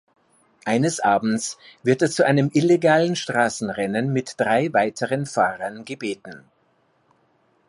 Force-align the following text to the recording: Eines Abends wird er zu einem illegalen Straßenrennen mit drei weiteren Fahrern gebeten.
Eines 0.65 0.99
Abends 0.99 1.59
wird 1.83 2.01
er 2.01 2.09
zu 2.09 2.25
einem 2.25 2.49
illegalen 2.53 3.15
Straßenrennen 3.15 4.11
mit 4.11 4.33
drei 4.39 4.73
weiteren 4.73 5.27
Fahrern 5.27 5.85
gebeten. 5.85 6.43